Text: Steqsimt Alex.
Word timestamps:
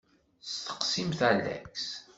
Steqsimt 0.51 1.19
Alex. 1.29 1.73